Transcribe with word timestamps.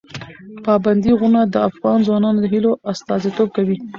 پابندی 0.65 1.11
غرونه 1.19 1.41
د 1.47 1.55
افغان 1.69 1.97
ځوانانو 2.07 2.39
د 2.41 2.45
هیلو 2.53 2.71
استازیتوب 2.91 3.49
کوي. 3.57 3.77